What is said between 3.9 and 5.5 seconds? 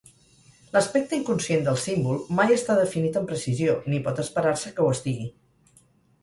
ni pot esperar-se que ho estigui.